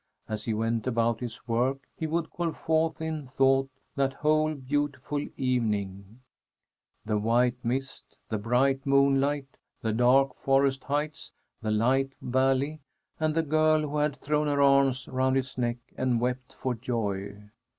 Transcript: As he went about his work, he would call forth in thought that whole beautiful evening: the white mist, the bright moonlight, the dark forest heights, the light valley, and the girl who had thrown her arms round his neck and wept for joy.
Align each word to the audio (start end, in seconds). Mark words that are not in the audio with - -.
As 0.27 0.45
he 0.45 0.53
went 0.55 0.87
about 0.87 1.19
his 1.19 1.47
work, 1.47 1.87
he 1.95 2.07
would 2.07 2.31
call 2.31 2.51
forth 2.53 2.99
in 3.01 3.27
thought 3.27 3.69
that 3.95 4.13
whole 4.13 4.55
beautiful 4.55 5.23
evening: 5.37 6.21
the 7.05 7.19
white 7.19 7.63
mist, 7.63 8.17
the 8.27 8.39
bright 8.39 8.83
moonlight, 8.83 9.57
the 9.83 9.93
dark 9.93 10.33
forest 10.33 10.85
heights, 10.85 11.31
the 11.61 11.69
light 11.69 12.13
valley, 12.19 12.79
and 13.19 13.35
the 13.35 13.43
girl 13.43 13.81
who 13.81 13.97
had 13.99 14.17
thrown 14.17 14.47
her 14.47 14.59
arms 14.59 15.07
round 15.07 15.35
his 15.35 15.55
neck 15.55 15.77
and 15.95 16.19
wept 16.19 16.51
for 16.51 16.73
joy. 16.73 17.37